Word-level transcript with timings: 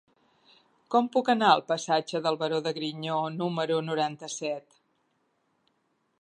Com 0.93 1.09
puc 1.15 1.27
anar 1.33 1.49
al 1.55 1.61
passatge 1.71 2.21
del 2.27 2.39
Baró 2.39 2.61
de 2.69 2.73
Griñó 2.79 3.19
número 3.35 3.77
noranta-set? 3.91 4.81